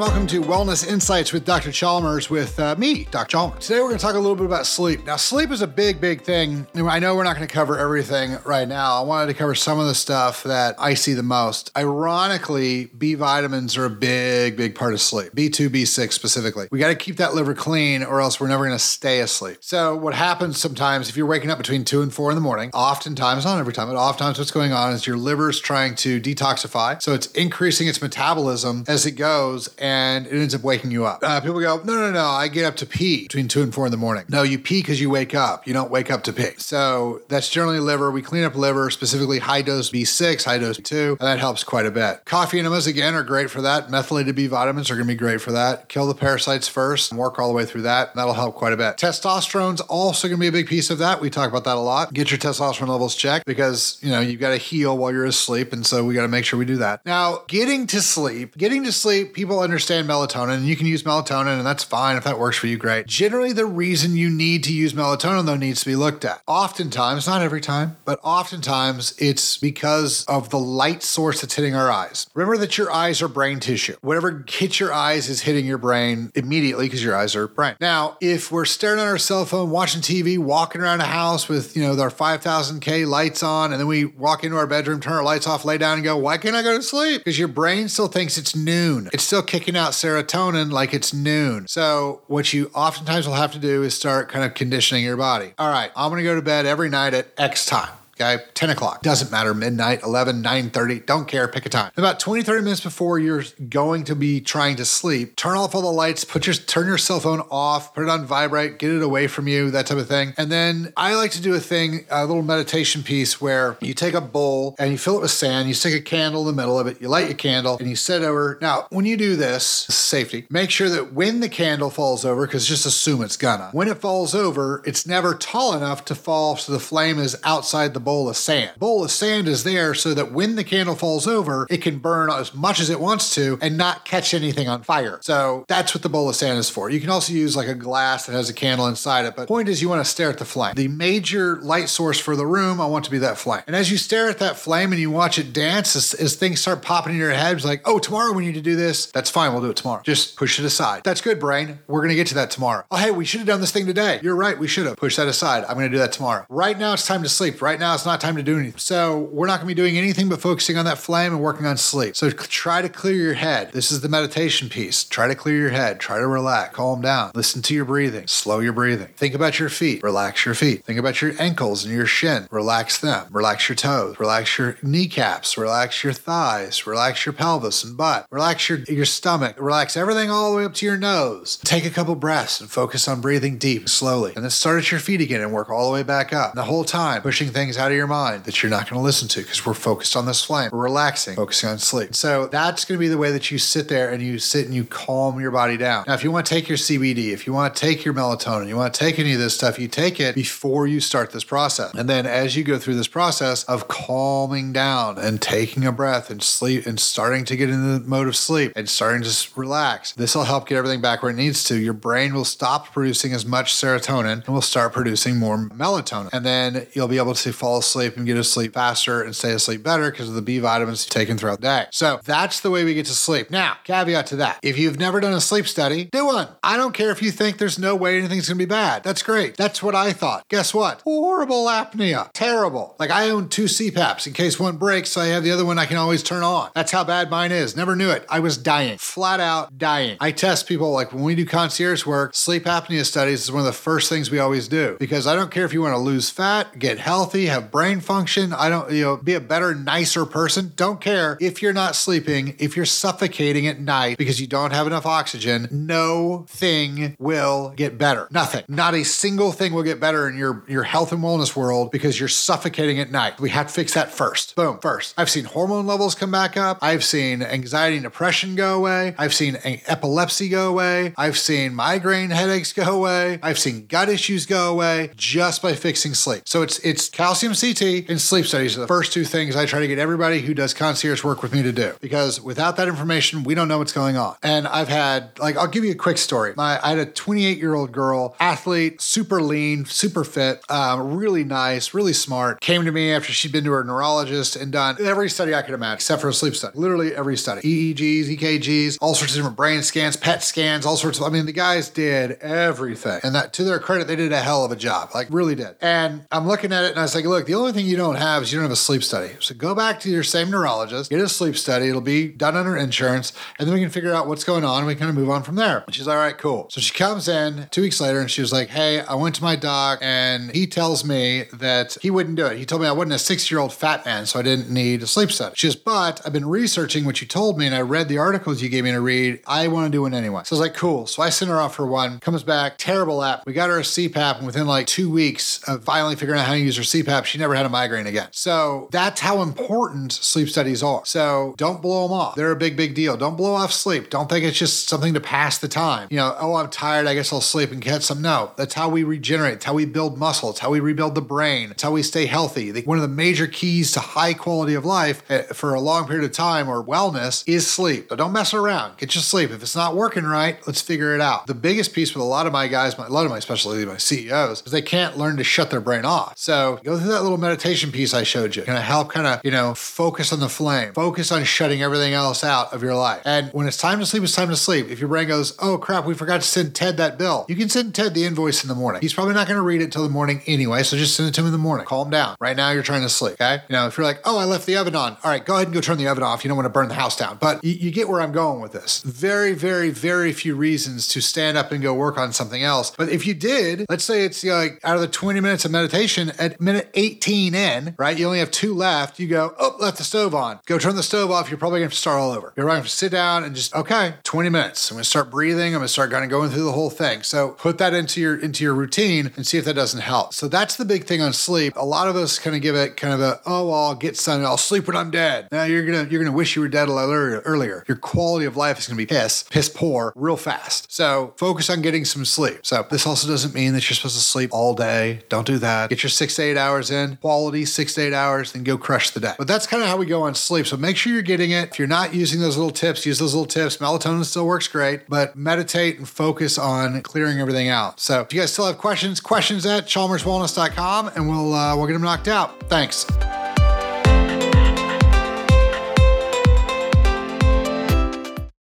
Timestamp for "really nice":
291.16-291.92